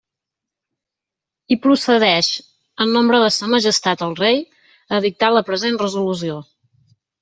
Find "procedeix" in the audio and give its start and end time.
1.65-2.31